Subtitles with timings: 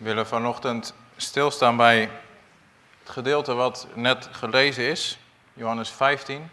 [0.00, 2.10] We willen vanochtend stilstaan bij
[2.98, 5.18] het gedeelte wat net gelezen is,
[5.52, 6.50] Johannes 15.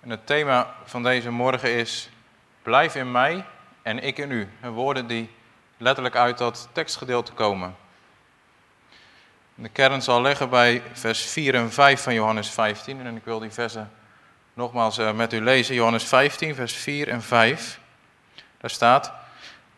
[0.00, 2.08] En het thema van deze morgen is:
[2.62, 3.44] Blijf in mij
[3.82, 4.48] en ik in u.
[4.60, 5.30] En woorden die
[5.76, 7.76] letterlijk uit dat tekstgedeelte komen.
[9.54, 13.06] De kern zal liggen bij vers 4 en 5 van Johannes 15.
[13.06, 13.92] En ik wil die versen
[14.54, 15.74] nogmaals eh, met u lezen.
[15.74, 17.80] Johannes 15, vers 4 en 5.
[18.58, 19.12] Daar staat: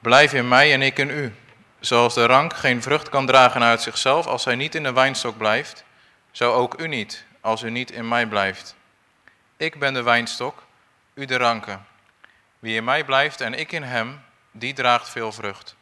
[0.00, 1.34] Blijf in mij en ik in u.
[1.80, 5.36] Zoals de rank geen vrucht kan dragen uit zichzelf als hij niet in de wijnstok
[5.36, 5.84] blijft,
[6.30, 8.76] zo ook u niet, als u niet in mij blijft.
[9.56, 10.62] Ik ben de wijnstok,
[11.14, 11.86] u de ranken.
[12.58, 15.76] Wie in mij blijft en ik in hem, die draagt veel vrucht.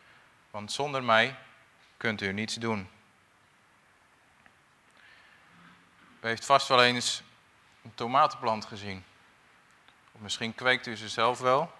[0.51, 1.37] Want zonder mij
[1.97, 2.89] kunt u niets doen.
[6.21, 7.23] U heeft vast wel eens
[7.85, 9.05] een tomatenplant gezien.
[10.13, 11.73] Of misschien kweekt u ze zelf wel.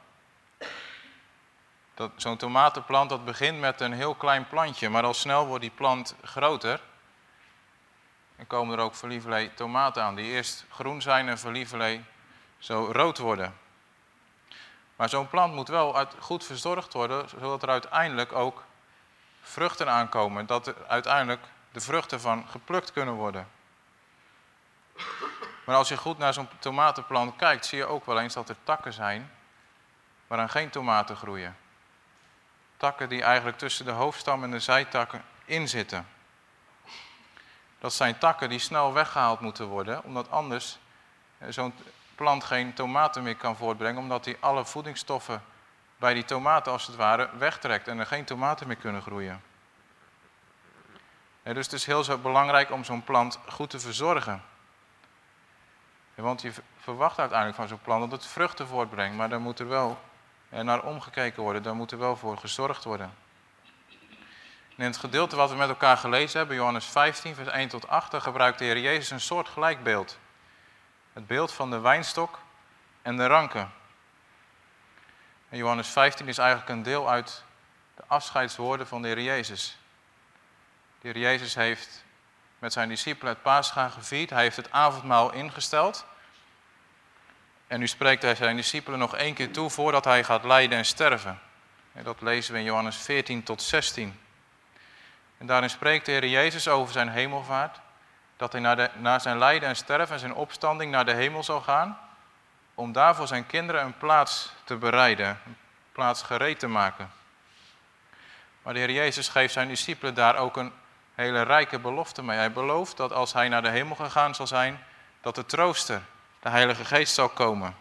[2.17, 6.17] Zo'n tomatenplant dat begint met een heel klein plantje, maar al snel wordt die plant
[6.23, 6.81] groter.
[8.37, 12.05] En komen er ook verlievelee tomaten aan, die eerst groen zijn en verlievelee
[12.59, 13.57] zo rood worden.
[14.97, 18.65] Maar zo'n plant moet wel goed verzorgd worden, zodat er uiteindelijk ook
[19.41, 20.47] vruchten aankomen.
[20.47, 23.49] Dat er uiteindelijk de vruchten van geplukt kunnen worden.
[25.65, 28.57] Maar als je goed naar zo'n tomatenplant kijkt, zie je ook wel eens dat er
[28.65, 29.31] takken zijn
[30.27, 31.57] waaraan geen tomaten groeien.
[32.77, 36.07] Takken die eigenlijk tussen de hoofdstam en de zijtakken inzitten.
[37.79, 40.79] Dat zijn takken die snel weggehaald moeten worden, omdat anders
[41.39, 41.75] eh, zo'n
[42.15, 45.43] plant geen tomaten meer kan voortbrengen, omdat hij alle voedingsstoffen
[45.97, 49.43] bij die tomaten als het ware wegtrekt en er geen tomaten meer kunnen groeien.
[51.43, 54.43] dus het is heel zo belangrijk om zo'n plant goed te verzorgen.
[56.15, 59.69] Want je verwacht uiteindelijk van zo'n plant dat het vruchten voortbrengt, maar daar moet er
[59.69, 60.01] wel
[60.49, 63.15] naar omgekeken worden, daar moet er wel voor gezorgd worden.
[64.77, 68.15] in het gedeelte wat we met elkaar gelezen hebben, Johannes 15, vers 1 tot 8,
[68.23, 70.19] gebruikt de Heer Jezus een soort gelijkbeeld.
[71.13, 72.39] Het beeld van de wijnstok
[73.03, 73.73] en de ranken.
[75.49, 77.45] En Johannes 15 is eigenlijk een deel uit
[77.95, 79.79] de afscheidswoorden van de Heer Jezus.
[81.01, 82.05] De Heer Jezus heeft
[82.59, 84.31] met zijn discipelen het paasgaan gevierd.
[84.31, 86.05] Hij heeft het avondmaal ingesteld.
[87.67, 90.85] En nu spreekt hij zijn discipelen nog één keer toe voordat hij gaat lijden en
[90.85, 91.41] sterven.
[91.93, 94.21] En dat lezen we in Johannes 14 tot 16.
[95.39, 97.81] En daarin spreekt de Heer Jezus over zijn hemelvaart.
[98.37, 101.61] Dat hij naar, de, zijn lijden en sterven en zijn opstanding naar de hemel zal
[101.61, 101.99] gaan.
[102.75, 105.41] Om daar voor zijn kinderen een plaats te bereiden.
[105.47, 105.57] Een
[105.93, 107.11] plaats gereed te maken.
[108.63, 110.73] Maar de Heer Jezus geeft zijn discipelen daar ook een
[111.15, 112.37] hele rijke belofte mee.
[112.37, 114.85] Hij belooft dat als hij naar de hemel gegaan zal zijn,
[115.21, 116.03] dat de trooster,
[116.47, 117.77] de Heilige Geest, zal komen.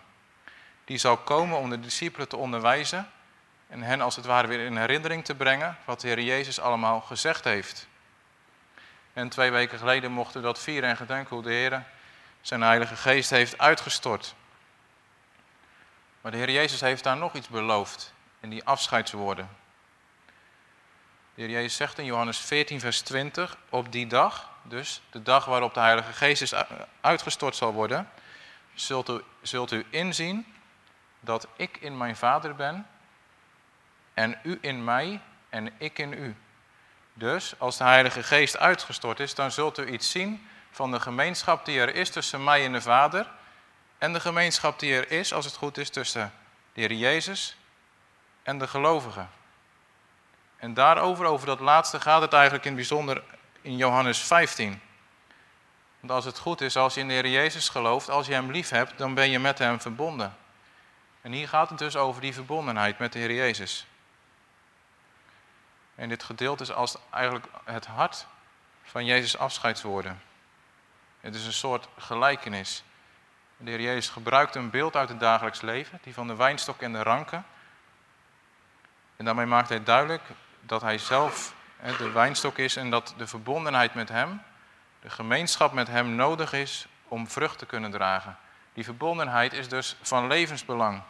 [0.85, 3.11] Die zal komen om de discipelen te onderwijzen
[3.67, 7.01] en hen als het ware weer in herinnering te brengen wat de Heer Jezus allemaal
[7.01, 7.87] gezegd heeft.
[9.13, 11.83] En twee weken geleden mochten we dat vieren en gedenken hoe de Heer
[12.41, 14.35] zijn Heilige Geest heeft uitgestort.
[16.21, 19.49] Maar de Heer Jezus heeft daar nog iets beloofd in die afscheidswoorden.
[21.35, 25.45] De Heer Jezus zegt in Johannes 14, vers 20, op die dag, dus de dag
[25.45, 26.53] waarop de Heilige Geest is
[27.01, 28.09] uitgestort zal worden,
[28.75, 30.53] zult u, zult u inzien
[31.19, 32.88] dat ik in mijn Vader ben
[34.13, 36.36] en u in mij en ik in u.
[37.13, 41.66] Dus als de Heilige Geest uitgestort is, dan zult u iets zien van de gemeenschap
[41.66, 43.31] die er is tussen mij en de Vader
[43.97, 46.34] en de gemeenschap die er is, als het goed is, tussen
[46.74, 47.57] de Heer Jezus
[48.44, 49.30] en de gelovigen.
[50.57, 53.24] En daarover, over dat laatste, gaat het eigenlijk in bijzonder
[53.62, 54.81] in Johannes 15.
[56.05, 58.51] Want als het goed is, als je in de Heer Jezus gelooft, als je Hem
[58.51, 60.38] lief hebt, dan ben je met Hem verbonden.
[61.21, 63.88] En hier gaat het dus over die verbondenheid met de Heer Jezus.
[65.95, 68.27] En dit gedeelte is als eigenlijk het hart
[68.83, 70.21] van Jezus' afscheidswoorden.
[71.19, 72.83] Het is een soort gelijkenis.
[73.57, 76.91] De Heer Jezus gebruikt een beeld uit het dagelijks leven, die van de wijnstok en
[76.91, 77.45] de ranken.
[79.15, 80.23] En daarmee maakt hij duidelijk
[80.61, 81.53] dat hij zelf
[81.97, 84.41] de wijnstok is en dat de verbondenheid met hem,
[85.06, 88.38] de gemeenschap met hem nodig is om vrucht te kunnen dragen.
[88.74, 91.02] Die verbondenheid is dus van levensbelang.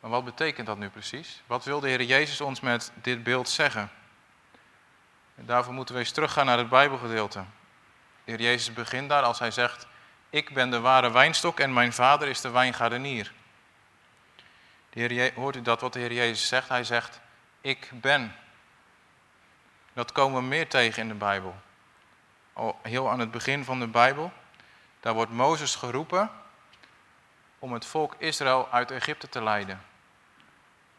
[0.00, 1.42] Maar wat betekent dat nu precies?
[1.46, 3.90] Wat wil de Heer Jezus ons met dit beeld zeggen?
[5.34, 7.44] En daarvoor moeten we eens teruggaan naar het Bijbelgedeelte.
[8.24, 9.86] De Heer Jezus begint daar als hij zegt,
[10.30, 13.32] ik ben de ware wijnstok en mijn vader is de wijngaardenier.
[15.34, 16.68] Hoort u dat wat de Heer Jezus zegt?
[16.68, 17.20] Hij zegt,
[17.60, 18.34] ik ben.
[19.92, 21.66] Dat komen we meer tegen in de Bijbel.
[22.58, 24.32] Al heel aan het begin van de Bijbel,
[25.00, 26.30] daar wordt Mozes geroepen
[27.58, 29.80] om het volk Israël uit Egypte te leiden.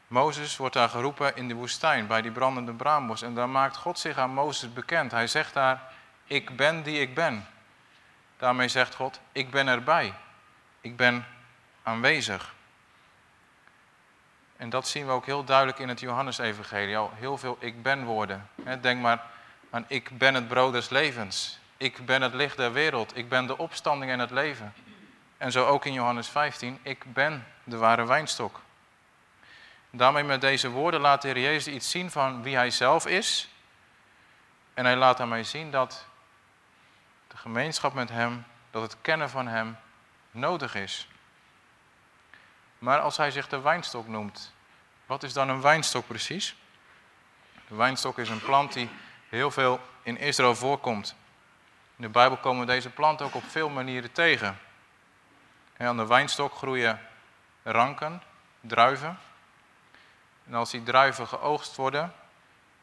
[0.08, 3.22] Mozes wordt daar geroepen in de woestijn bij die brandende braambos.
[3.22, 5.12] En daar maakt God zich aan Mozes bekend.
[5.12, 5.82] Hij zegt daar,
[6.24, 7.48] ik ben die ik ben.
[8.38, 10.14] Daarmee zegt God, ik ben erbij.
[10.82, 11.26] Ik ben
[11.84, 12.54] aanwezig.
[14.58, 16.98] En dat zien we ook heel duidelijk in het Johannesevangelie.
[16.98, 18.50] Al heel veel ik ben woorden.
[18.82, 19.38] Denk maar
[19.70, 21.60] aan ik ben het brood des levens.
[21.78, 23.18] Ik ben het licht der wereld.
[23.18, 24.74] Ik ben de opstanding en het leven.
[25.38, 26.80] En zo ook in Johannes 15.
[26.82, 28.62] Ik ben de ware wijnstok.
[29.90, 33.50] Daarmee met deze woorden laat de Heer Jezus iets zien van wie hij zelf is.
[34.74, 36.06] En hij laat daarmee zien dat
[37.28, 39.78] de gemeenschap met hem, dat het kennen van hem
[40.32, 41.08] nodig is.
[42.80, 44.54] Maar als hij zich de wijnstok noemt,
[45.06, 46.56] wat is dan een wijnstok precies?
[47.68, 48.90] De wijnstok is een plant die
[49.30, 51.16] heel veel in Israël voorkomt.
[51.96, 54.60] In de Bijbel komen deze plant ook op veel manieren tegen.
[55.78, 57.00] En aan de wijnstok groeien
[57.64, 58.22] ranken,
[58.62, 59.20] druiven.
[60.48, 62.14] En als die druiven geoogst worden,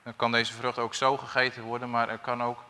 [0.02, 2.64] dan kan deze vrucht ook zo gegeten worden, maar er kan ook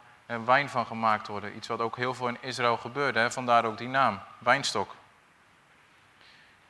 [0.44, 1.56] wijn van gemaakt worden.
[1.56, 3.30] Iets wat ook heel veel in Israël gebeurde, hè?
[3.30, 4.94] vandaar ook die naam, wijnstok.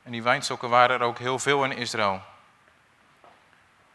[0.03, 2.21] En die wijnstokken waren er ook heel veel in Israël.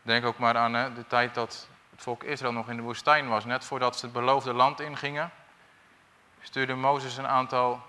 [0.03, 1.69] Denk ook maar aan hè, de tijd dat
[2.03, 3.45] volk Israël nog in de woestijn was.
[3.45, 5.31] Net voordat ze het beloofde land ingingen,
[6.41, 7.83] stuurde Mozes een aantal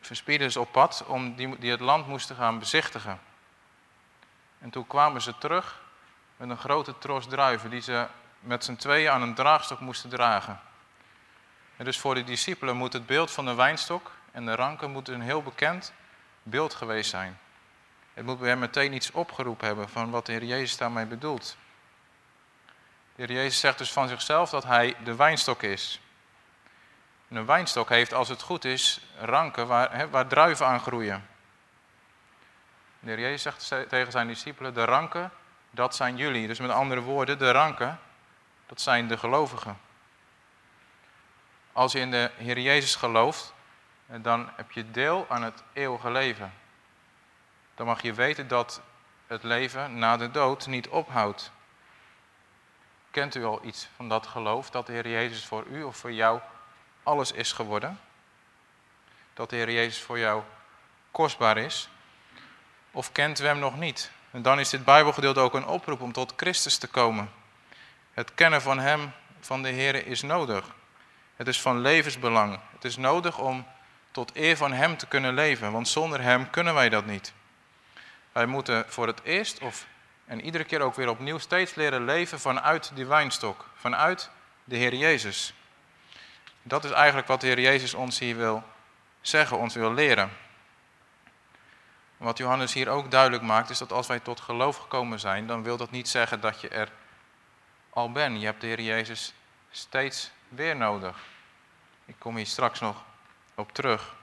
[0.00, 3.20] verspieders op pad om die, die het land moesten gaan bezichtigen.
[4.58, 5.80] En toen kwamen ze terug
[6.36, 8.06] met een grote tros druiven die ze
[8.40, 10.60] met z'n tweeën aan een draagstok moesten dragen.
[11.76, 15.08] En dus voor de discipelen moet het beeld van de wijnstok en de ranken moet
[15.08, 15.92] een heel bekend
[16.42, 17.38] beeld geweest zijn.
[18.14, 21.56] Het moet bij hem meteen iets opgeroepen hebben van wat de Heer Jezus daarmee bedoelt.
[23.16, 26.00] De Heer Jezus zegt dus van zichzelf dat hij de wijnstok is.
[27.28, 31.26] En een wijnstok heeft, als het goed is, ranken waar, waar druiven aan groeien.
[33.00, 35.30] De Heer Jezus zegt tegen zijn discipelen, de ranken,
[35.70, 36.46] dat zijn jullie.
[36.46, 38.00] Dus met andere woorden, de ranken,
[38.66, 39.78] dat zijn de gelovigen.
[41.72, 43.54] Als je in de Heer Jezus gelooft,
[44.06, 46.52] dan heb je deel aan het eeuwige leven.
[47.74, 48.80] Dan mag je weten dat
[49.26, 51.54] het leven na de dood niet ophoudt.
[53.16, 56.12] Kent u al iets van dat geloof, dat de Heer Jezus voor u of voor
[56.12, 56.40] jou
[57.02, 58.00] alles is geworden?
[59.34, 60.42] Dat de Heer Jezus voor jou
[61.10, 61.88] kostbaar is?
[62.90, 64.10] Of kent u hem nog niet?
[64.30, 67.30] En dan is dit Bijbelgedeelte ook een oproep om tot Christus te komen.
[68.12, 70.64] Het kennen van hem, van de Heer, is nodig.
[71.36, 72.60] Het is van levensbelang.
[72.72, 73.66] Het is nodig om
[74.10, 77.32] tot eer van Hem te kunnen leven, want zonder Hem kunnen wij dat niet.
[78.32, 79.86] Wij moeten voor het eerst of
[80.26, 84.30] en iedere keer ook weer opnieuw steeds leren leven vanuit die wijnstok, vanuit
[84.64, 85.54] de Heer Jezus.
[86.62, 88.62] Dat is eigenlijk wat de Heer Jezus ons hier wil
[89.20, 90.30] zeggen, ons wil leren.
[92.16, 95.62] Wat Johannes hier ook duidelijk maakt, is dat als wij tot geloof gekomen zijn, dan
[95.62, 96.92] wil dat niet zeggen dat je er
[97.90, 98.40] al bent.
[98.40, 99.34] Je hebt de Heer Jezus
[99.70, 101.18] steeds weer nodig.
[102.04, 103.04] Ik kom hier straks nog
[103.54, 104.14] op terug.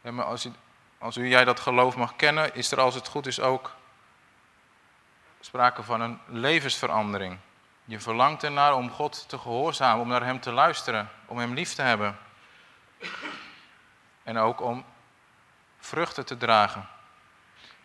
[0.00, 0.52] maar als, u,
[1.04, 3.74] als u jij dat geloof mag kennen, is er als het goed is ook
[5.40, 7.38] sprake van een levensverandering.
[7.84, 11.74] Je verlangt ernaar om God te gehoorzamen, om naar Hem te luisteren, om Hem lief
[11.74, 12.18] te hebben.
[14.22, 14.84] En ook om
[15.78, 16.88] vruchten te dragen.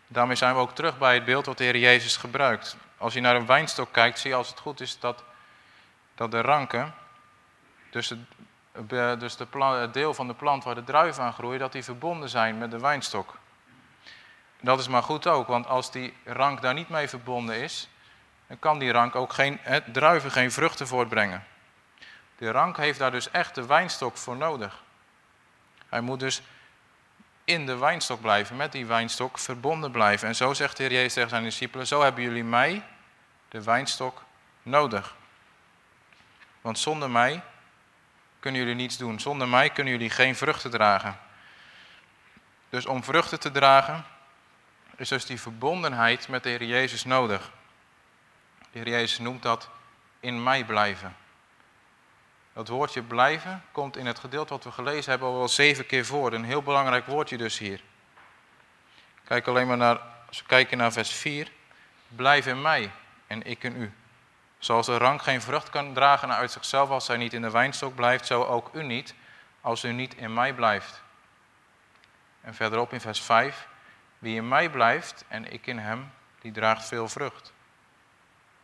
[0.08, 2.78] Daarmee zijn we ook terug bij het beeld wat de Heer Jezus gebruikt.
[2.98, 5.24] Als je naar een wijnstok kijkt, zie je als het goed is dat,
[6.16, 6.94] dat de ranken,
[7.92, 8.20] de,
[8.88, 12.30] dus de het deel van de plant waar de druiven aan groeien, dat die verbonden
[12.30, 13.38] zijn met de wijnstok.
[14.62, 17.90] Dat is maar goed ook, want als die rank daar niet mee verbonden is,
[18.48, 19.60] dan kan die rank ook geen,
[19.92, 21.44] druiven geen vruchten voortbrengen.
[22.38, 24.84] De rank heeft daar dus echt de wijnstok voor nodig.
[25.90, 26.42] Hij moet dus
[27.44, 30.28] in de wijnstok blijven, met die wijnstok verbonden blijven.
[30.28, 32.84] En zo zegt de Heer Jezus tegen zijn discipelen, zo hebben jullie mij,
[33.50, 34.24] de wijnstok,
[34.64, 35.16] nodig.
[36.62, 37.42] Want zonder mij
[38.40, 39.20] kunnen jullie niets doen.
[39.20, 41.20] Zonder mij kunnen jullie geen vruchten dragen.
[42.70, 44.06] Dus om vruchten te dragen
[44.96, 47.52] is dus die verbondenheid met de Heer Jezus nodig.
[48.72, 49.70] De Heer Jezus noemt dat
[50.20, 51.16] in mij blijven.
[52.54, 56.06] Dat woordje blijven komt in het gedeelte wat we gelezen hebben al wel zeven keer
[56.06, 56.34] voor.
[56.34, 57.82] Een heel belangrijk woordje dus hier.
[59.24, 61.52] Kijk alleen maar naar, als we kijken naar vers 4.
[62.08, 62.92] Blijf in mij
[63.28, 63.94] en ik in u.
[64.60, 67.96] Zoals de rank geen vrucht kan dragen uit zichzelf als hij niet in de wijnstok
[67.96, 69.16] blijft, zo ook u niet,
[69.62, 71.02] als u niet in mij blijft.
[72.42, 73.68] En verderop in vers 5,
[74.20, 76.12] wie in mij blijft en ik in hem,
[76.42, 77.54] die draagt veel vrucht.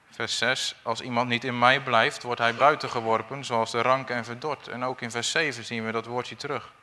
[0.10, 4.10] Vers 6, als iemand niet in mij blijft, wordt hij buiten geworpen, zoals de rank
[4.10, 4.68] en verdord.
[4.68, 6.74] En ook in vers 7 zien we dat woordje terug.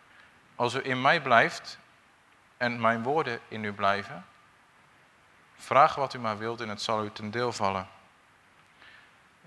[0.57, 1.79] Als u in mij blijft
[2.57, 4.27] en mijn woorden in u blijven,
[5.63, 7.89] Vraag wat u maar wilt en het zal u ten deel vallen.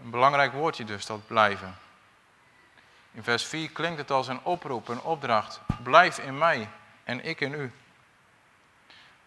[0.02, 1.78] Een belangrijk woordje dus, dat blijven.
[3.12, 5.62] In vers 4 klinkt het als een oproep, een opdracht.
[5.84, 6.70] Blijf in mij
[7.04, 7.72] en ik in u.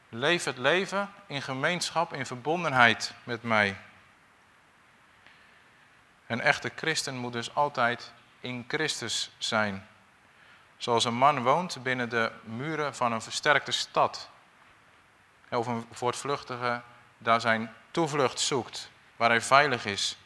[0.08, 3.76] Leef het leven in gemeenschap, in verbondenheid met mij.
[6.26, 9.88] Een echte christen moet dus altijd in Christus zijn.
[10.76, 14.30] Zoals een man woont binnen de muren van een versterkte stad.
[15.50, 16.82] Of een voortvluchtige
[17.18, 20.16] daar zijn toevlucht zoekt, waar hij veilig is.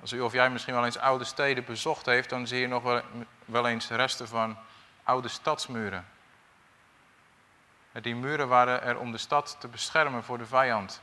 [0.00, 3.02] Als u of jij misschien wel eens oude steden bezocht heeft, dan zie je nog
[3.44, 4.58] wel, eens resten van
[5.02, 6.06] oude stadsmuren.
[7.92, 11.02] Die muren waren er om de stad te beschermen voor de vijand.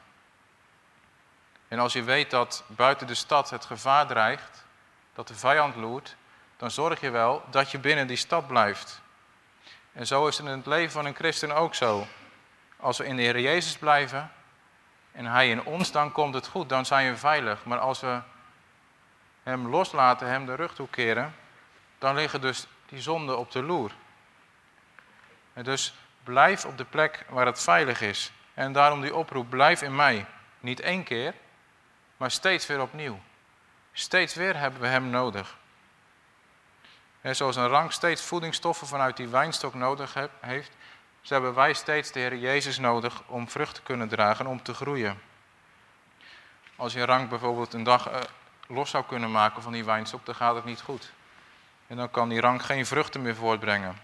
[1.67, 4.65] En als je weet dat buiten de stad het gevaar dreigt,
[5.13, 6.15] dat de vijand loert,
[6.57, 9.01] dan zorg je wel dat je binnen die stad blijft.
[9.93, 12.07] En zo is het in het leven van een christen ook zo.
[12.77, 14.31] Als we in de Heer Jezus blijven
[15.11, 17.65] en Hij in ons, dan komt het goed, dan zijn we veilig.
[17.65, 18.21] Maar als we
[19.47, 21.35] Hem loslaten, Hem de rug toekeren,
[21.97, 23.91] dan liggen dus die zonden op de loer.
[25.53, 28.31] En dus blijf op de plek waar het veilig is.
[28.53, 30.25] En daarom die oproep, blijf in mij.
[30.59, 31.33] Niet één keer,
[32.17, 33.19] maar steeds weer opnieuw.
[33.91, 35.57] Steeds weer hebben we Hem nodig.
[37.21, 40.71] En zoals een rank steeds voedingsstoffen vanuit die wijnstok nodig heeft,
[41.21, 44.73] zo hebben wij steeds de Heer Jezus nodig om vrucht te kunnen dragen, om te
[44.73, 45.21] groeien.
[46.75, 48.19] Als je rank bijvoorbeeld een dag eh,
[48.67, 51.11] los zou kunnen maken van die wijnstok, dan gaat het niet goed.
[51.87, 53.97] En dan kan die rank geen vruchten meer voortbrengen.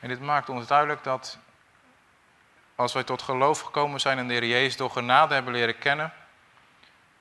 [0.00, 1.38] En dit maakt ons duidelijk dat
[2.74, 6.12] als wij tot geloof gekomen zijn en de Heer Jezus door genade hebben leren kennen,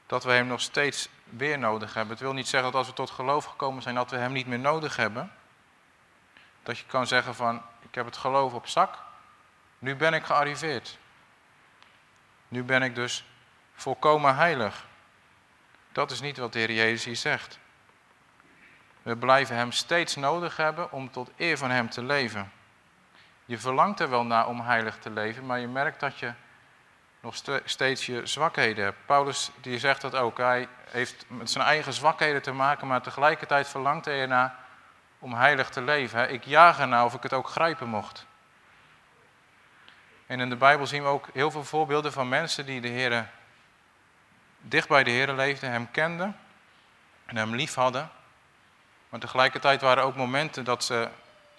[0.06, 2.12] dat we Hem nog steeds weer nodig hebben.
[2.12, 4.48] Het wil niet zeggen dat als we tot geloof gekomen zijn, dat we Hem niet
[4.48, 5.32] meer nodig hebben.
[6.64, 8.98] Dat je kan zeggen van, ik heb het geloof op zak,
[9.80, 10.98] nu ben ik gearriveerd.
[12.48, 13.26] Nu ben ik dus
[13.76, 14.87] volkomen heilig.
[15.98, 17.60] Dat is niet wat de Heer Jezus hier zegt.
[19.02, 22.52] We blijven Hem steeds nodig hebben om tot eer van Hem te leven.
[23.46, 26.34] Je verlangt er wel naar om heilig te leven, maar je merkt dat je
[27.20, 27.36] nog
[27.66, 29.06] steeds je zwakheden hebt.
[29.06, 30.38] Paulus die zegt dat ook.
[30.38, 34.56] Hij heeft met zijn eigen zwakheden te maken, maar tegelijkertijd verlangt hij ernaar
[35.20, 36.32] om heilig te leven.
[36.34, 38.26] Ik jaag ernaar of ik het ook grijpen mocht.
[40.26, 43.30] En in de Bijbel zien we ook heel veel voorbeelden van mensen die de Heer,
[44.70, 46.38] dicht bij de Heer leefden, hem kenden
[47.26, 48.10] en hem lief hadden.
[49.10, 51.10] Maar tegelijkertijd waren er ook momenten dat ze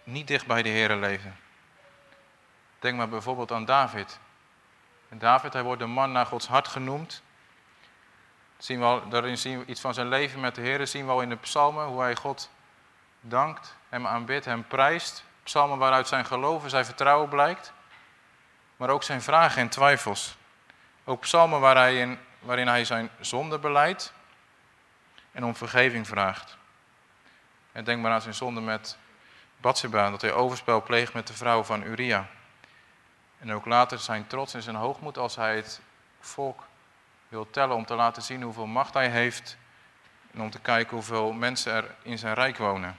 [0.04, 1.36] niet dicht bij de Heer leefden.
[2.78, 4.18] Denk maar bijvoorbeeld aan David.
[5.08, 7.22] En David, hij wordt de man naar Gods hart genoemd.
[8.58, 10.86] Zien we al, daarin zien we iets van zijn leven met de Heer.
[10.86, 12.50] Zien we al in de psalmen hoe hij God
[13.20, 15.24] dankt, hem aanbidt, hem prijst.
[15.42, 17.72] Psalmen waaruit zijn geloof en zijn vertrouwen blijkt.
[18.76, 20.36] Maar ook zijn vragen en twijfels.
[21.04, 24.12] Ook psalmen waar hij in, waarin hij zijn zonde beleidt
[25.32, 26.56] en om vergeving vraagt.
[27.72, 28.96] En denk maar aan zijn zonde met
[29.56, 32.28] Bathsheba, dat hij overspel pleegt met de vrouw van Uria.
[33.38, 35.80] En ook later zijn trots en zijn hoogmoed als hij het
[36.20, 36.66] volk
[37.28, 39.56] wil tellen om te laten zien hoeveel macht hij heeft
[40.30, 42.98] en om te kijken hoeveel mensen er in zijn rijk wonen.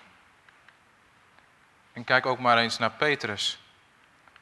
[1.94, 3.60] En kijk ook maar eens naar Petrus.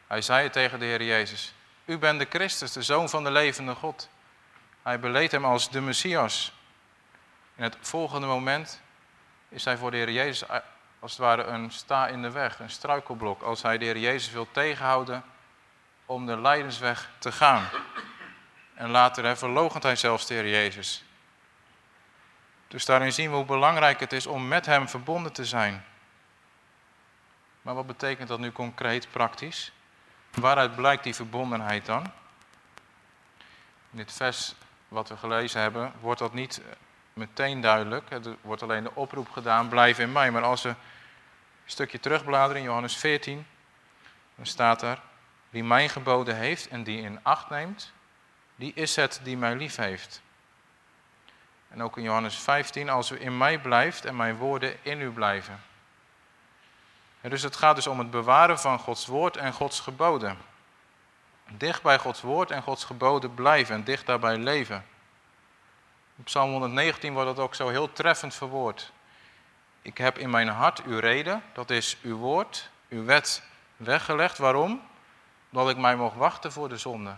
[0.07, 1.53] Hij zei tegen de Heer Jezus.
[1.85, 4.09] U bent de Christus, de Zoon van de levende God.
[4.87, 6.53] Hij beleed hem als de Messias.
[7.55, 8.81] In het volgende moment
[9.49, 10.49] is hij voor de Heer Jezus
[10.99, 13.41] als het ware een sta in de weg, een struikelblok.
[13.41, 15.23] Als hij de Heer Jezus wil tegenhouden
[16.05, 17.69] om de lijdensweg te gaan.
[18.73, 21.03] En later verloochent hij zelfs de Heer Jezus.
[22.67, 25.85] Dus daarin zien we hoe belangrijk het is om met Hem verbonden te zijn.
[27.61, 29.71] Maar wat betekent dat nu concreet, praktisch?
[30.33, 32.03] Waaruit blijkt die verbondenheid dan?
[33.91, 34.55] In dit vers
[34.87, 36.61] wat we gelezen hebben, wordt dat niet
[37.13, 38.11] meteen duidelijk.
[38.11, 40.31] Er wordt alleen de oproep gedaan, blijf in mij.
[40.31, 40.75] Maar als we een
[41.65, 43.45] stukje terugbladeren in Johannes 14,
[44.35, 45.01] dan staat er,
[45.49, 47.93] wie mijn geboden heeft en die in acht neemt,
[48.55, 50.21] die is het die mij lief heeft.
[51.69, 55.11] En ook in Johannes 15, als u in mij blijft en mijn woorden in u
[55.11, 55.61] blijven.
[57.21, 60.37] En dus het gaat dus om het bewaren van Gods woord en Gods geboden.
[61.51, 64.85] Dicht bij Gods woord en Gods geboden blijven en dicht daarbij leven.
[66.15, 68.91] In Psalm 119 wordt dat ook zo heel treffend verwoord.
[69.81, 73.43] Ik heb in mijn hart uw reden, dat is uw woord, uw wet
[73.77, 74.37] weggelegd.
[74.37, 74.81] Waarom?
[75.51, 77.15] Omdat ik mij mocht wachten voor de zonde.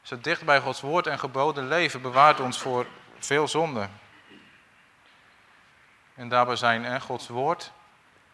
[0.00, 2.86] Dus dicht bij Gods woord en geboden leven bewaart ons voor
[3.18, 3.88] veel zonde.
[6.14, 7.72] En daarbij zijn hè, Gods woord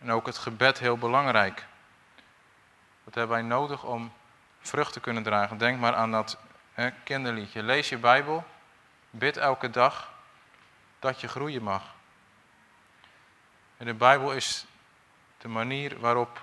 [0.00, 1.66] en ook het gebed heel belangrijk.
[3.04, 4.12] Dat hebben wij nodig om
[4.68, 5.58] vruchten kunnen dragen.
[5.58, 6.38] Denk maar aan dat
[7.04, 7.62] kinderliedje.
[7.62, 8.44] Lees je Bijbel,
[9.10, 10.12] bid elke dag
[10.98, 11.82] dat je groeien mag.
[13.76, 14.66] En de Bijbel is
[15.38, 16.42] de manier waarop,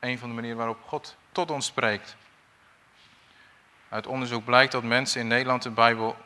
[0.00, 2.16] een van de manieren waarop God tot ons spreekt.
[3.88, 6.16] Uit onderzoek blijkt dat mensen in Nederland de Bijbel,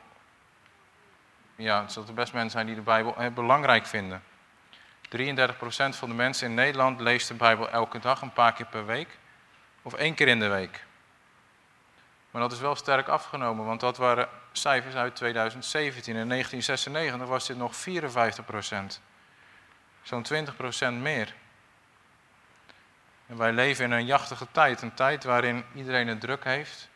[1.56, 4.22] ja, dat er best mensen zijn die de Bijbel belangrijk vinden.
[5.16, 8.86] 33% van de mensen in Nederland leest de Bijbel elke dag, een paar keer per
[8.86, 9.18] week
[9.82, 10.84] of één keer in de week.
[12.32, 16.16] Maar dat is wel sterk afgenomen, want dat waren cijfers uit 2017.
[16.16, 19.00] In 1996 was dit nog 54%.
[20.02, 21.34] Zo'n 20% meer.
[23.26, 26.88] En wij leven in een jachtige tijd, een tijd waarin iedereen het druk heeft.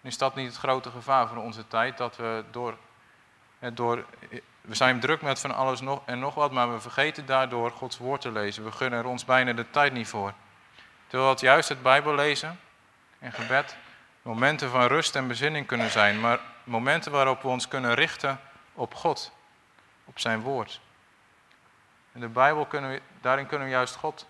[0.00, 2.76] Is dat niet het grote gevaar voor onze tijd, dat we door,
[3.72, 4.04] door
[4.60, 8.20] we zijn druk met van alles en nog wat, maar we vergeten daardoor Gods woord
[8.20, 8.64] te lezen.
[8.64, 10.32] We gunnen er ons bijna de tijd niet voor.
[11.06, 12.60] Terwijl het juist het Bijbel lezen
[13.18, 13.76] en gebed
[14.22, 18.40] momenten van rust en bezinning kunnen zijn, maar momenten waarop we ons kunnen richten
[18.72, 19.32] op God,
[20.04, 20.80] op zijn woord.
[22.12, 24.26] In de Bijbel kunnen we, daarin kunnen we juist God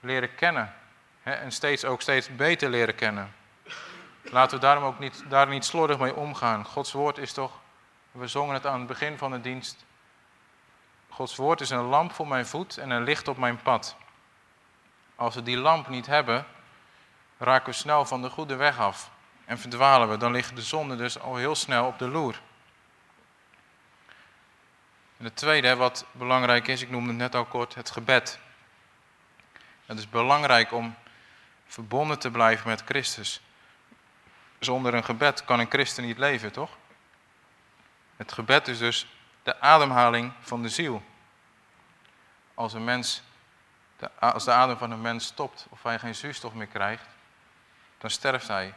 [0.00, 0.74] leren kennen
[1.22, 3.34] hè, en steeds ook steeds beter leren kennen.
[4.22, 6.64] Laten we daarom ook niet, daar niet slordig mee omgaan.
[6.64, 7.60] Gods woord is toch,
[8.10, 9.84] we zongen het aan het begin van de dienst.
[11.08, 13.96] Gods woord is een lamp voor mijn voet en een licht op mijn pad.
[15.16, 16.46] Als we die lamp niet hebben,
[17.38, 19.12] raken we snel van de goede weg af
[19.44, 20.16] en verdwalen we.
[20.16, 22.40] Dan liggen de zonden dus al heel snel op de loer.
[25.16, 28.38] En het tweede wat belangrijk is, ik noemde het net al kort, het gebed.
[29.86, 30.94] Het is belangrijk om
[31.66, 33.40] verbonden te blijven met Christus.
[34.58, 36.70] Zonder een gebed kan een christen niet leven, toch?
[38.16, 39.06] Het gebed is dus
[39.42, 41.02] de ademhaling van de ziel.
[42.54, 43.22] Als, een mens,
[44.18, 47.06] als de adem van een mens stopt of hij geen zuurstof meer krijgt,
[47.98, 48.74] dan sterft hij.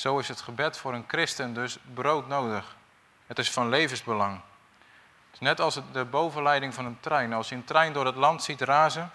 [0.00, 2.76] Zo is het gebed voor een christen dus broodnodig.
[3.26, 4.34] Het is van levensbelang.
[5.26, 7.32] Het is net als de bovenleiding van een trein.
[7.32, 9.10] Als je een trein door het land ziet razen,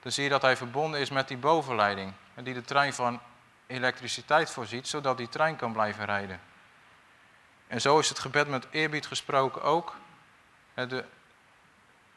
[0.00, 2.12] dan zie je dat hij verbonden is met die bovenleiding.
[2.34, 3.20] En die de trein van
[3.66, 6.40] elektriciteit voorziet, zodat die trein kan blijven rijden.
[7.66, 9.96] En zo is het gebed met eerbied gesproken ook.
[10.74, 11.04] De,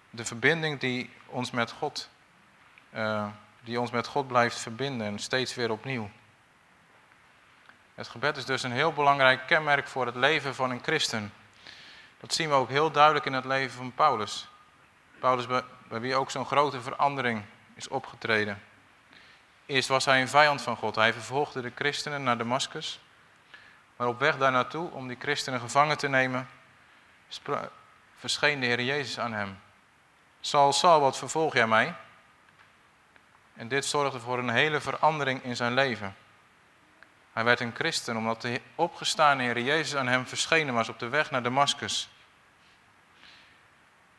[0.10, 2.10] de verbinding die ons met God,
[2.94, 3.28] uh,
[3.64, 6.10] die ons met God blijft verbinden, en steeds weer opnieuw.
[7.98, 11.34] Het gebed is dus een heel belangrijk kenmerk voor het leven van een christen.
[12.20, 14.48] Dat zien we ook heel duidelijk in het leven van Paulus.
[15.20, 15.64] Paulus, bij,
[16.00, 18.64] wie ook zo'n grote verandering is opgetreden.
[19.66, 20.96] Eerst was hij een vijand van God.
[20.96, 23.00] Hij vervolgde de christenen naar Damascus.
[23.96, 26.50] Maar op weg daar naartoe, om die christenen gevangen te nemen,
[28.18, 29.60] verscheen de Heer Jezus aan hem.
[30.42, 31.96] Saul, Saul, wat vervolg jij mij?
[33.54, 36.16] En dit zorgde voor een hele verandering in zijn leven.
[37.38, 41.08] Hij werd een christen omdat de opgestane Heer Jezus aan hem verschenen was op de
[41.08, 42.10] weg naar Damascus.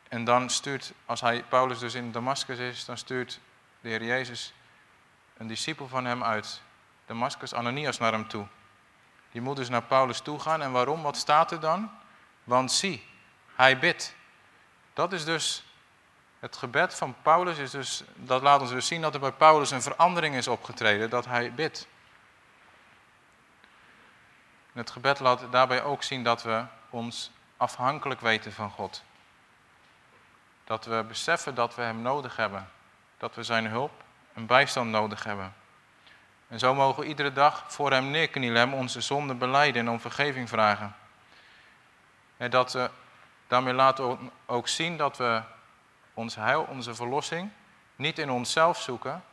[0.07, 3.39] En dan stuurt, als hij, Paulus dus in Damascus is, dan stuurt
[3.81, 4.53] de Heer Jezus
[5.37, 6.61] een discipel van hem uit
[7.05, 8.45] Damascus, Ananias, naar hem toe.
[9.31, 10.61] Die moet dus naar Paulus toe gaan.
[10.61, 11.01] En waarom?
[11.01, 11.91] Wat staat er dan?
[12.43, 13.07] Want zie,
[13.55, 14.15] hij bidt.
[14.93, 15.63] Dat is dus
[16.39, 17.57] het gebed van Paulus.
[17.57, 21.09] Is dus, dat laat ons dus zien dat er bij Paulus een verandering is opgetreden,
[21.09, 21.87] dat hij bidt.
[24.79, 29.03] Het gebed laat daarbij ook zien dat we ons afhankelijk weten van God.
[30.63, 32.69] Dat we beseffen dat we Hem nodig hebben.
[33.17, 33.91] Dat we Zijn hulp
[34.33, 35.53] en bijstand nodig hebben.
[36.47, 39.99] En zo mogen we iedere dag voor Hem neerknielen, Hem onze zonden beleiden en om
[39.99, 40.95] vergeving vragen.
[42.37, 42.89] En dat we,
[43.47, 45.41] daarmee laten we ook zien dat we
[46.13, 47.51] ons heil, onze verlossing,
[47.95, 49.23] niet in onszelf zoeken,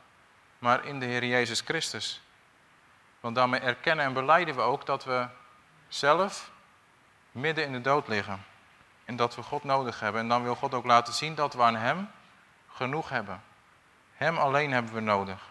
[0.59, 2.20] maar in de Heer Jezus Christus.
[3.26, 5.26] Want daarmee erkennen en beleiden we ook dat we
[5.88, 6.50] zelf
[7.32, 8.44] midden in de dood liggen.
[9.04, 10.20] En dat we God nodig hebben.
[10.20, 12.10] En dan wil God ook laten zien dat we aan Hem
[12.72, 13.42] genoeg hebben.
[14.12, 15.50] Hem alleen hebben we nodig.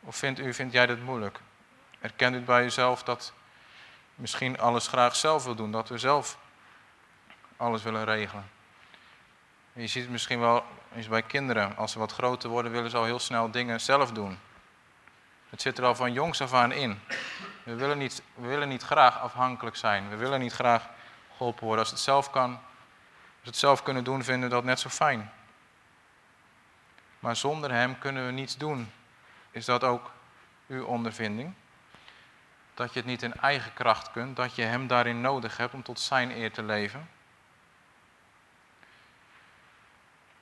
[0.00, 1.40] Of vindt u, vindt jij dit moeilijk?
[2.00, 3.32] Erkent u bij uzelf dat
[4.14, 6.38] misschien alles graag zelf wil doen, dat we zelf
[7.56, 8.50] alles willen regelen?
[9.72, 10.64] je ziet het misschien wel
[10.94, 14.12] eens bij kinderen, als ze wat groter worden, willen ze al heel snel dingen zelf
[14.12, 14.38] doen.
[15.50, 17.00] Het zit er al van jongs af aan in.
[17.62, 20.08] We willen niet, we willen niet graag afhankelijk zijn.
[20.08, 20.88] We willen niet graag
[21.36, 21.84] geholpen worden.
[21.84, 22.50] Als het zelf kan,
[23.38, 25.32] als het zelf kunnen doen, vinden we dat net zo fijn.
[27.18, 28.92] Maar zonder Hem kunnen we niets doen.
[29.50, 30.10] Is dat ook
[30.66, 31.54] uw ondervinding?
[32.74, 35.82] Dat je het niet in eigen kracht kunt, dat je Hem daarin nodig hebt om
[35.82, 37.08] tot Zijn eer te leven?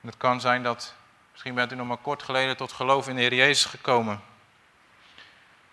[0.01, 0.95] het kan zijn dat,
[1.31, 4.21] misschien bent u nog maar kort geleden tot geloof in de Heer Jezus gekomen.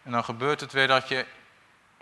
[0.07, 1.27] En dan gebeurt het weer dat je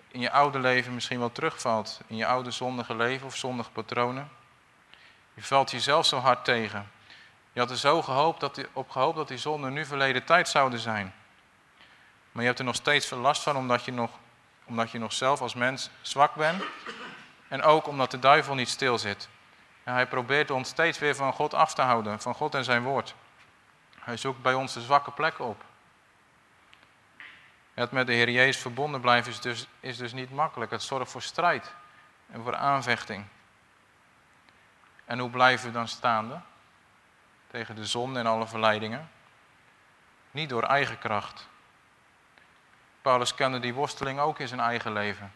[0.09, 2.01] in je oude leven misschien wel terugvalt.
[2.07, 4.31] In je oude zondige leven of zondige patronen.
[5.35, 6.91] Je valt jezelf zo hard tegen.
[7.53, 10.49] Je had er zo gehoopt dat die, op gehoopt dat die zonden nu verleden tijd
[10.49, 11.15] zouden zijn.
[12.33, 14.11] Maar je hebt er nog steeds veel last van omdat je nog,
[14.65, 16.63] omdat je nog zelf als mens zwak bent.
[17.49, 19.29] En ook omdat de duivel niet stil zit.
[19.83, 23.15] Hij probeert ons steeds weer van God af te houden, van God en zijn woord.
[24.01, 25.65] Hij zoekt bij ons de zwakke plekken op.
[27.75, 30.71] Het met de Heer Jezus verbonden blijven is dus, is dus niet makkelijk.
[30.71, 31.73] Het zorgt voor strijd
[32.31, 33.25] en voor aanvechting.
[35.05, 36.41] En hoe blijven we dan staande?
[37.51, 39.11] Tegen de zon en alle verleidingen?
[40.31, 41.49] Niet door eigen kracht.
[43.03, 45.33] Paulus kende die worsteling ook in zijn eigen leven.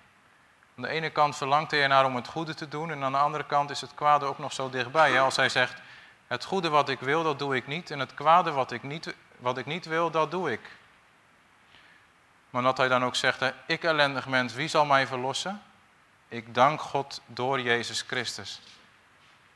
[0.76, 3.18] Aan de ene kant verlangt hij ernaar om het goede te doen en aan de
[3.18, 5.20] andere kant is het kwade ook nog zo dichtbij.
[5.20, 5.80] Als hij zegt,
[6.26, 9.14] het goede wat ik wil, dat doe ik niet en het kwade wat ik niet,
[9.36, 10.60] wat ik niet wil, dat doe ik.
[12.50, 15.62] Maar dat hij dan ook zegt, ik ellendig mens, wie zal mij verlossen?
[16.28, 18.60] Ik dank God door Jezus Christus.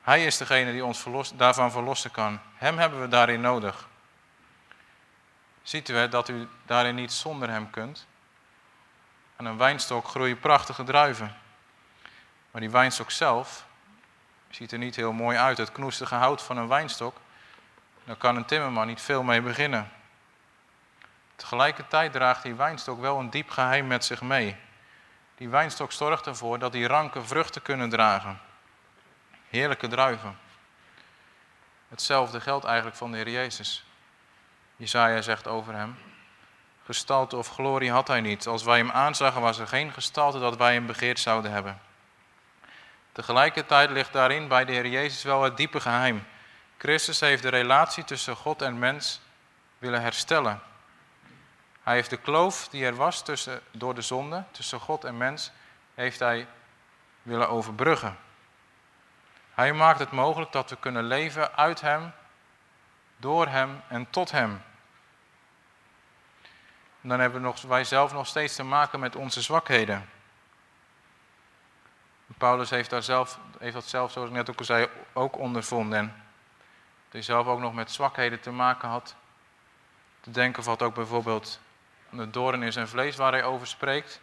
[0.02, 2.40] Hij is degene die ons daarvan verlossen kan.
[2.54, 3.88] Hem hebben we daarin nodig.
[5.62, 8.06] Ziet u dat u daarin niet zonder hem kunt?
[9.36, 11.36] Aan een wijnstok groeien prachtige druiven.
[12.50, 13.66] Maar die wijnstok zelf
[14.50, 15.58] ziet er niet heel mooi uit.
[15.58, 17.16] Het knoestige hout van een wijnstok,
[18.04, 19.90] daar kan een timmerman niet veel mee beginnen.
[21.42, 24.56] Tegelijkertijd draagt die wijnstok wel een diep geheim met zich mee.
[25.36, 28.40] Die wijnstok zorgt ervoor dat die ranke vruchten kunnen dragen.
[29.48, 30.38] Heerlijke druiven.
[31.88, 33.84] Hetzelfde geldt eigenlijk van de Heer Jezus.
[34.76, 35.98] Jezaja zegt over hem,
[36.84, 38.46] gestalte of glorie had hij niet.
[38.46, 41.80] Als wij hem aanzagen was er geen gestalte dat wij hem begeerd zouden hebben.
[43.12, 46.26] Tegelijkertijd ligt daarin bij de Heer Jezus wel het diepe geheim.
[46.78, 49.20] Christus heeft de relatie tussen God en mens
[49.78, 50.70] willen herstellen.
[51.82, 55.50] Hij heeft de kloof die er was tussen, door de zonde, tussen God en mens,
[55.94, 56.46] heeft hij
[57.22, 58.18] willen overbruggen.
[59.54, 62.12] Hij maakt het mogelijk dat we kunnen leven uit Hem,
[63.16, 64.62] door Hem en tot Hem.
[67.00, 70.08] En dan hebben we nog, wij zelf nog steeds te maken met onze zwakheden.
[72.38, 75.98] Paulus heeft, daar zelf, heeft dat zelf, zoals ik net ook al zei, ook ondervonden.
[75.98, 79.14] En dat hij zelf ook nog met zwakheden te maken had.
[80.20, 81.60] Te denken valt ook bijvoorbeeld
[82.12, 84.20] de doorn in zijn vlees waar hij over spreekt.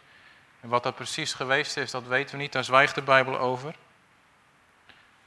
[0.60, 3.74] En wat dat precies geweest is, dat weten we niet, daar zwijgt de Bijbel over.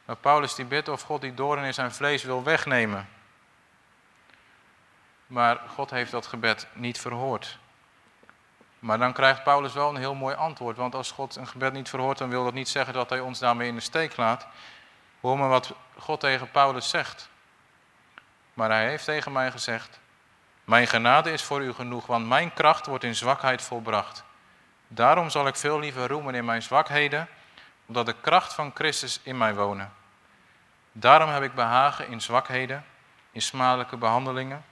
[0.05, 3.09] Maar Paulus die bidt of God die doorn in zijn vlees wil wegnemen.
[5.27, 7.57] Maar God heeft dat gebed niet verhoord.
[8.79, 10.77] Maar dan krijgt Paulus wel een heel mooi antwoord.
[10.77, 13.39] Want als God een gebed niet verhoort, dan wil dat niet zeggen dat hij ons
[13.39, 14.47] daarmee in de steek laat.
[15.21, 17.29] Hoor maar wat God tegen Paulus zegt.
[18.53, 19.99] Maar hij heeft tegen mij gezegd,
[20.63, 24.23] mijn genade is voor u genoeg, want mijn kracht wordt in zwakheid volbracht.
[24.87, 27.27] Daarom zal ik veel liever roemen in mijn zwakheden,
[27.85, 29.93] omdat de kracht van Christus in mij wonen.
[30.91, 32.85] Daarom heb ik behagen in zwakheden,
[33.31, 34.65] in smadelijke behandelingen,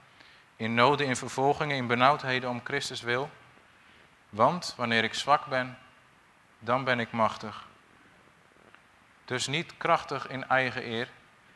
[0.56, 3.30] in noden, in vervolgingen, in benauwdheden om Christus wil.
[4.28, 5.78] Want wanneer ik zwak ben,
[6.58, 7.64] dan ben ik machtig.
[9.24, 11.08] Dus niet krachtig in eigen eer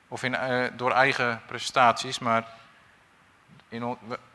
[0.09, 2.46] of in, uh, door eigen prestaties, maar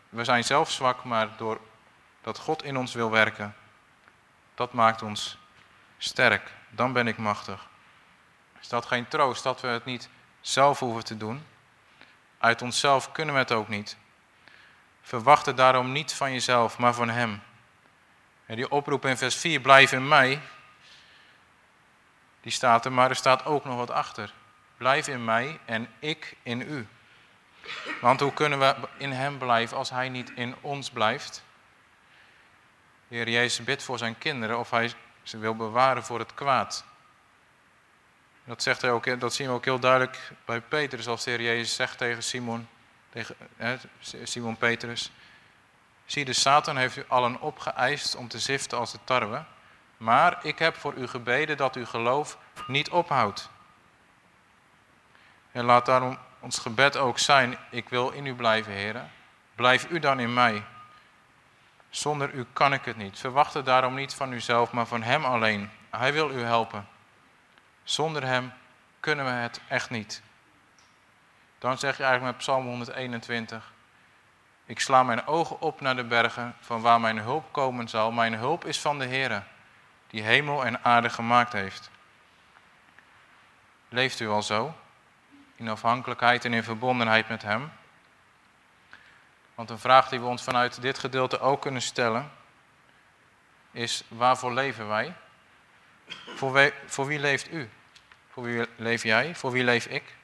[0.09, 1.59] we zijn zelf zwak, maar door
[2.21, 3.55] dat God in ons wil werken,
[4.55, 5.37] dat maakt ons
[5.97, 6.51] sterk.
[6.69, 7.67] Dan ben ik machtig.
[8.61, 10.09] Is dat geen troost dat we het niet
[10.41, 11.45] zelf hoeven te doen?
[12.37, 13.97] Uit onszelf kunnen we het ook niet.
[15.01, 17.41] Verwacht het daarom niet van jezelf, maar van Hem.
[18.45, 20.41] En die oproep in vers 4, blijf in mij,
[22.41, 24.33] die staat er, maar er staat ook nog wat achter.
[24.77, 26.87] Blijf in mij en ik in u.
[28.01, 31.43] Want hoe kunnen we in Hem blijven als Hij niet in ons blijft?
[33.07, 34.93] De Heer Jezus bidt voor zijn kinderen of Hij
[35.23, 36.85] ze wil bewaren voor het kwaad.
[38.43, 41.41] Dat, zegt hij ook, dat zien we ook heel duidelijk bij Petrus, als de Heer
[41.41, 42.67] Jezus zegt tegen Simon,
[43.09, 43.35] tegen
[44.23, 45.11] Simon Petrus.
[46.05, 49.43] Zie, de Satan heeft u allen opgeëist om te ziften als de tarwe.
[49.97, 53.49] Maar ik heb voor u gebeden dat uw geloof niet ophoudt.
[55.51, 59.11] En laat daarom ons gebed ook zijn, ik wil in u blijven, heren.
[59.55, 60.63] Blijf u dan in mij.
[61.89, 63.19] Zonder u kan ik het niet.
[63.19, 65.69] Verwacht het daarom niet van uzelf, maar van Hem alleen.
[65.89, 66.87] Hij wil u helpen.
[67.83, 68.53] Zonder Hem
[68.99, 70.21] kunnen we het echt niet.
[71.59, 73.71] Dan zeg je eigenlijk met Psalm 121.
[74.65, 78.11] Ik sla mijn ogen op naar de bergen, van waar mijn hulp komen zal.
[78.11, 79.43] Mijn hulp is van de Heere,
[80.07, 81.89] die hemel en aarde gemaakt heeft.
[83.89, 84.75] Leeft u al zo?
[85.61, 87.71] In afhankelijkheid en in verbondenheid met Hem.
[89.55, 92.31] Want een vraag die we ons vanuit dit gedeelte ook kunnen stellen,
[93.71, 95.13] is waarvoor leven wij?
[96.35, 97.69] Voor, wie, voor wie leeft u?
[98.31, 99.35] Voor wie leef jij?
[99.35, 100.15] Voor wie leef ik?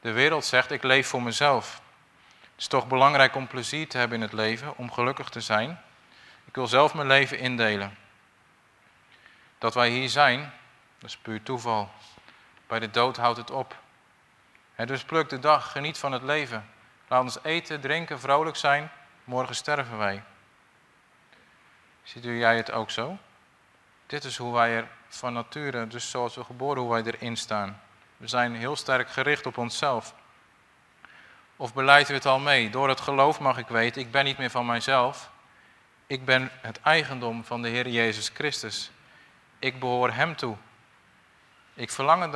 [0.00, 1.80] De wereld zegt, ik leef voor mezelf.
[2.40, 5.80] Het is toch belangrijk om plezier te hebben in het leven, om gelukkig te zijn.
[6.44, 7.96] Ik wil zelf mijn leven indelen.
[9.58, 10.52] Dat wij hier zijn,
[10.98, 11.90] dat is puur toeval.
[12.66, 13.76] Bij de dood houdt het op.
[14.86, 16.68] dus pluk de dag, geniet van het leven.
[17.08, 18.90] Laat ons eten, drinken, vrolijk zijn.
[19.24, 20.22] Morgen sterven wij.
[22.02, 23.18] Ziet u jij het ook zo?
[24.06, 27.80] Dit is hoe wij er van nature, dus zoals we geboren, hoe wij erin staan.
[28.16, 30.14] We zijn heel sterk gericht op onszelf.
[31.56, 32.70] Of beleiden we het al mee?
[32.70, 35.30] Door het geloof mag ik weten, ik ben niet meer van mijzelf.
[36.06, 38.90] Ik ben het eigendom van de Heer Jezus Christus.
[39.58, 40.56] Ik behoor Hem toe.
[41.74, 42.30] Ik verlang er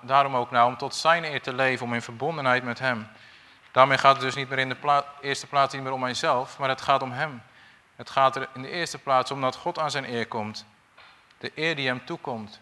[0.00, 3.08] daarom ook naar om tot Zijn eer te leven, om in verbondenheid met Hem.
[3.72, 6.68] Daarmee gaat het dus niet meer in de eerste plaats niet meer om mijzelf, maar
[6.68, 7.42] het gaat om Hem.
[7.96, 10.66] Het gaat er in de eerste plaats om dat God aan zijn eer komt.
[11.38, 12.60] De eer die Hem toekomt.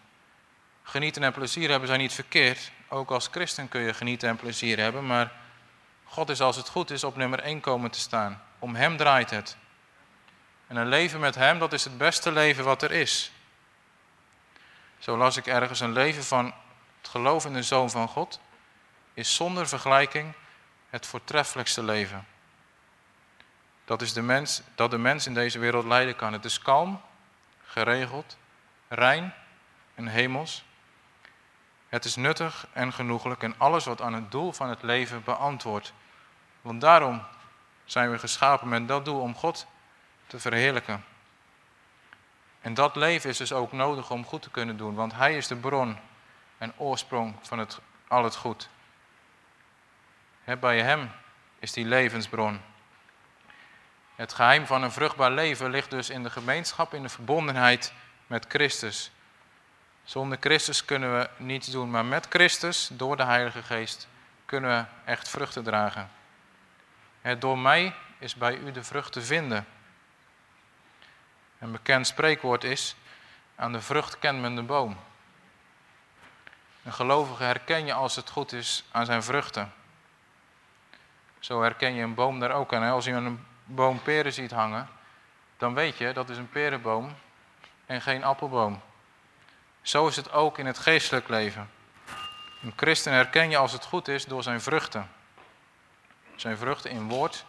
[0.83, 2.71] Genieten en plezier hebben zijn niet verkeerd.
[2.89, 5.31] Ook als christen kun je genieten en plezier hebben, maar
[6.03, 8.41] God is als het goed is op nummer 1 komen te staan.
[8.59, 9.57] Om Hem draait het.
[10.67, 13.31] En een leven met Hem, dat is het beste leven wat er is.
[14.99, 16.53] Zo las ik ergens een leven van
[16.97, 18.39] het geloof in de Zoon van God,
[19.13, 20.33] is zonder vergelijking
[20.89, 22.27] het voortreffelijkste leven.
[23.85, 26.33] Dat is de mens, dat de mens in deze wereld leiden kan.
[26.33, 27.01] Het is kalm,
[27.65, 28.37] geregeld,
[28.87, 29.33] rein
[29.95, 30.63] en hemels.
[31.89, 35.93] Het is nuttig en genoeglijk en alles wat aan het doel van het leven beantwoordt.
[36.61, 37.23] Want daarom
[37.85, 39.67] zijn we geschapen met dat doel om God
[40.27, 41.03] te verheerlijken.
[42.65, 45.47] En dat leven is dus ook nodig om goed te kunnen doen, want Hij is
[45.47, 45.97] de bron
[46.57, 48.69] en oorsprong van het, al het goed.
[50.59, 51.11] bij Hem
[51.59, 52.61] is die levensbron.
[54.15, 57.93] Het geheim van een vruchtbaar leven ligt dus in de gemeenschap, in de verbondenheid
[58.27, 59.11] met Christus.
[60.03, 64.07] Zonder Christus kunnen we niets doen, maar met Christus, door de Heilige Geest,
[64.45, 66.09] kunnen we echt vruchten dragen.
[67.39, 69.65] door mij is bij u de vrucht te vinden.
[71.65, 72.95] Een bekend spreekwoord is,
[73.55, 74.97] aan de vrucht kent men de boom.
[76.83, 79.73] Een gelovige herken je als het goed is aan zijn vruchten.
[81.39, 82.91] Zo herken je een boom daar ook aan.
[82.91, 84.89] Als je een boom peren ziet hangen,
[85.57, 87.15] dan weet je dat is een perenboom
[87.85, 88.81] en geen appelboom.
[89.81, 91.69] Zo is het ook in het geestelijk leven.
[92.61, 95.11] Een christen herken je als het goed is door zijn vruchten.
[96.35, 97.45] Zijn vruchten in woord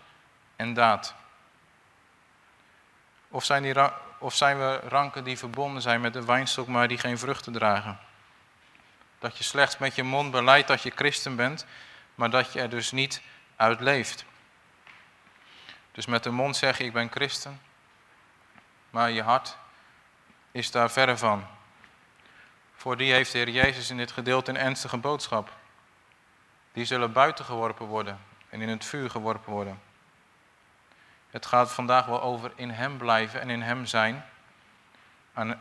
[0.57, 1.15] en daad.
[3.29, 3.75] Of zijn, die,
[4.19, 7.99] of zijn we ranken die verbonden zijn met de wijnstok, maar die geen vruchten dragen?
[9.19, 11.67] Dat je slechts met je mond beleidt dat je christen bent,
[12.15, 13.23] maar dat je er dus niet
[13.57, 14.25] uit leeft.
[15.93, 17.61] Dus met de mond zeg je ik ben christen,
[18.91, 19.57] maar je hart
[20.53, 21.47] is daar verre van.
[22.77, 25.51] Voor die heeft de Heer Jezus in dit gedeelte een ernstige boodschap.
[26.73, 29.81] Die zullen buiten geworpen worden en in het vuur geworpen worden.
[31.37, 34.25] Het gaat vandaag wel over in Hem blijven en in Hem zijn.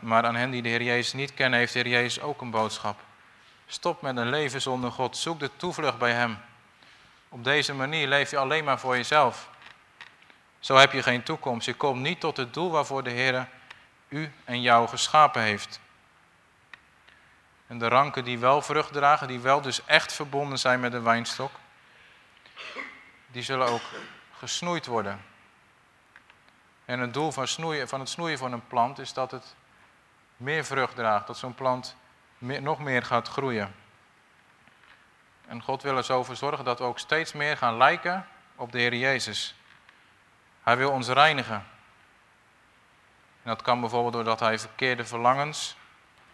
[0.00, 2.50] Maar aan hen die de Heer Jezus niet kennen, heeft de Heer Jezus ook een
[2.50, 3.00] boodschap.
[3.66, 5.16] Stop met een leven zonder God.
[5.16, 6.38] Zoek de toevlucht bij Hem.
[7.28, 9.50] Op deze manier leef je alleen maar voor jezelf.
[10.60, 11.66] Zo heb je geen toekomst.
[11.66, 13.48] Je komt niet tot het doel waarvoor de Heer
[14.08, 15.80] u en jou geschapen heeft.
[17.66, 21.00] En de ranken die wel vrucht dragen, die wel dus echt verbonden zijn met de
[21.00, 21.50] wijnstok,
[23.26, 23.82] die zullen ook
[24.38, 25.34] gesnoeid worden.
[26.86, 29.54] En het doel van, snoeien, van het snoeien van een plant is dat het
[30.36, 31.96] meer vrucht draagt, dat zo'n plant
[32.38, 33.74] nog meer gaat groeien.
[35.46, 38.72] En God wil er zo voor zorgen dat we ook steeds meer gaan lijken op
[38.72, 39.54] de Heer Jezus.
[40.62, 41.64] Hij wil ons reinigen.
[43.42, 45.76] En dat kan bijvoorbeeld doordat hij verkeerde verlangens,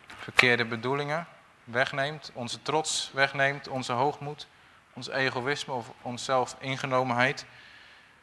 [0.07, 1.27] verkeerde bedoelingen
[1.65, 4.47] wegneemt, onze trots wegneemt, onze hoogmoed,
[4.93, 7.47] ons egoïsme of onszelf ingenomenheid.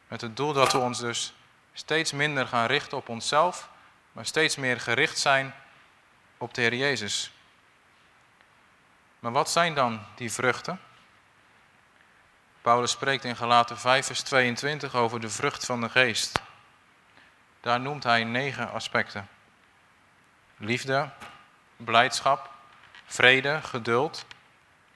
[0.08, 1.34] Met het doel dat we ons dus
[1.80, 3.68] steeds minder gaan richten op onszelf,
[4.12, 5.54] maar steeds meer gericht zijn
[6.38, 7.32] op de Heer Jezus.
[9.18, 10.80] Maar wat zijn dan die vruchten?
[12.60, 16.42] Paulus spreekt in Galaten 5, vers 22 over de vrucht van de geest.
[17.60, 19.28] Daar noemt hij negen aspecten.
[20.56, 21.10] Liefde,
[21.76, 22.50] blijdschap,
[23.06, 24.24] vrede, geduld,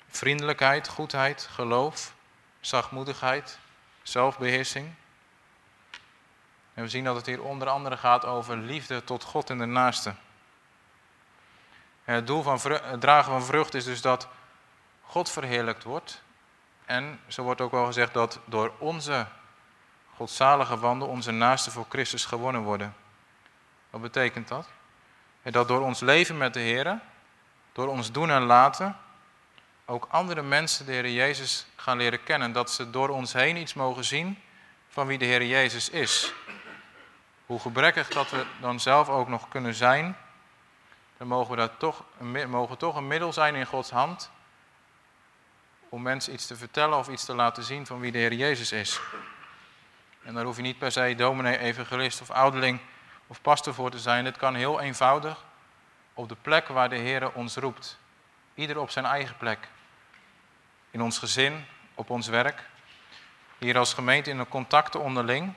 [0.08, 2.14] vriendelijkheid, goedheid, geloof,
[2.60, 3.58] zachtmoedigheid,
[4.02, 4.94] zelfbeheersing.
[6.74, 9.64] En we zien dat het hier onder andere gaat over liefde tot God en de
[9.64, 10.14] naaste.
[12.04, 14.28] het doel van het dragen van vrucht is dus dat
[15.02, 16.22] God verheerlijkt wordt
[16.84, 19.26] en zo wordt ook wel gezegd dat door onze
[20.14, 22.94] godzalige wandel onze naasten voor Christus gewonnen worden.
[23.90, 24.68] Wat betekent dat?
[25.42, 27.00] Dat door ons leven met de Heer,
[27.72, 28.96] door ons doen en laten,
[29.84, 32.52] ook andere mensen de Heer Jezus gaan leren kennen.
[32.52, 34.38] Dat ze door ons heen iets mogen zien
[34.88, 36.32] van wie de Heer Jezus is.
[37.46, 40.16] Hoe gebrekkig dat we dan zelf ook nog kunnen zijn,
[41.16, 42.04] dan mogen we dat toch,
[42.48, 44.30] mogen toch een middel zijn in Gods hand
[45.88, 48.72] om mensen iets te vertellen of iets te laten zien van wie de Heer Jezus
[48.72, 49.00] is.
[50.22, 52.80] En daar hoef je niet per se dominee, evangelist of ouderling
[53.26, 54.24] of pastor voor te zijn.
[54.24, 55.44] Het kan heel eenvoudig
[56.14, 57.98] op de plek waar de Heer ons roept.
[58.54, 59.68] Ieder op zijn eigen plek.
[60.90, 62.62] In ons gezin, op ons werk.
[63.58, 65.54] Hier als gemeente in de contacten onderling.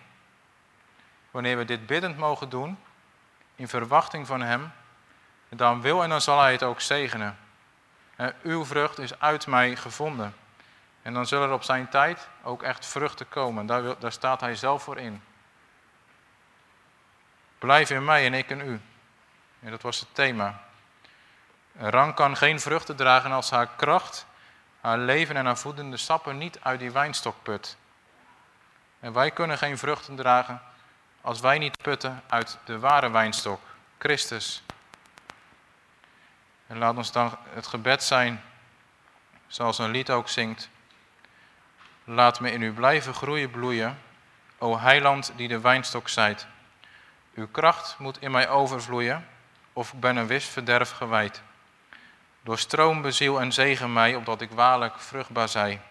[1.37, 2.79] Wanneer we dit biddend mogen doen,
[3.55, 4.71] in verwachting van Hem,
[5.49, 7.37] dan wil en dan zal Hij het ook zegenen.
[8.43, 10.35] Uw vrucht is uit mij gevonden.
[11.01, 13.65] En dan zullen er op zijn tijd ook echt vruchten komen.
[13.65, 15.23] Daar, daar staat hij zelf voor in.
[17.57, 18.81] Blijf in mij en ik in u.
[19.59, 20.61] En dat was het thema.
[21.77, 24.25] Een rang kan geen vruchten dragen als haar kracht,
[24.81, 27.77] haar leven en haar voedende sappen niet uit die wijnstok put.
[28.99, 30.61] En wij kunnen geen vruchten dragen
[31.27, 33.59] als wij niet putten uit de ware wijnstok,
[33.97, 34.63] Christus.
[36.67, 38.41] En laat ons dan het gebed zijn,
[39.47, 40.69] zoals een lied ook zingt.
[42.03, 43.99] Laat me in u blijven groeien, bloeien,
[44.57, 46.47] o heiland die de wijnstok zijt.
[47.33, 49.27] Uw kracht moet in mij overvloeien,
[49.73, 51.41] of ik ben een wis verderf gewijd.
[52.41, 55.81] Doorstroom beziel en zegen mij, opdat ik waarlijk vruchtbaar zij.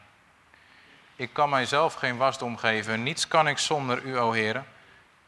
[1.16, 4.64] Ik kan mijzelf geen wasdom geven, niets kan ik zonder u, o Heer.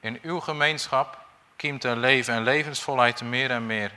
[0.00, 1.18] In uw gemeenschap
[1.56, 3.92] kiemt er leven en levensvolheid meer en meer.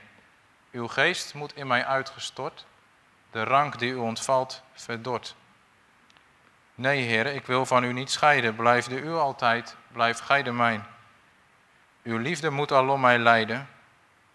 [0.71, 2.65] Uw geest moet in mij uitgestort,
[3.31, 5.35] de rank die u ontvalt verdort.
[6.75, 8.55] Nee, Heer, ik wil van u niet scheiden.
[8.55, 10.85] Blijf de u altijd, blijf gij de mijn.
[12.03, 13.69] Uw liefde moet alom mij leiden.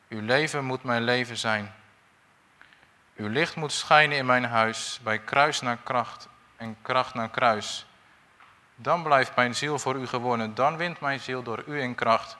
[0.09, 1.75] Uw leven moet mijn leven zijn.
[3.17, 7.87] Uw licht moet schijnen in mijn huis, bij kruis naar kracht en kracht naar kruis.
[8.77, 12.37] Dan blijft mijn ziel voor u gewonnen, dan wint mijn ziel door u in kracht.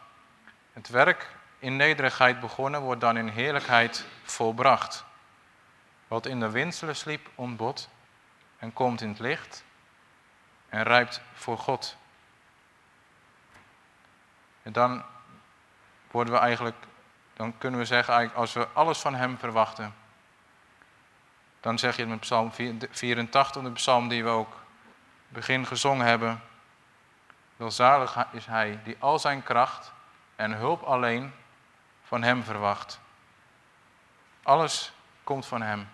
[0.73, 5.05] Het werk in nederigheid begonnen wordt dan in heerlijkheid volbracht.
[6.09, 7.89] Wat in de windselen sliep ontbot
[8.59, 9.65] en komt in het licht
[10.69, 11.97] en rijpt voor God.
[14.63, 15.05] En dan
[16.11, 16.77] worden we eigenlijk,
[17.35, 19.95] dan kunnen we zeggen eigenlijk, als we alles van Hem verwachten,
[21.61, 22.53] dan zeg je in Psalm
[22.91, 24.66] 84, de psalm die we ook
[25.29, 26.43] begin gezongen hebben,
[27.57, 29.93] welzalig is Hij die al zijn kracht
[30.37, 31.35] en hulp alleen
[32.03, 33.01] van Hem verwacht.
[34.43, 34.93] Alles
[35.25, 35.89] komt van Hem,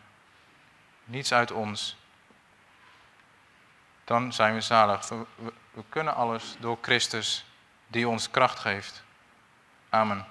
[1.04, 2.00] niets uit ons
[4.12, 5.08] dan zijn we zalig.
[5.08, 5.24] We,
[5.72, 7.44] we, kunnen alles door Christus
[7.86, 9.02] die ons kracht geeft.
[9.88, 10.26] Amen.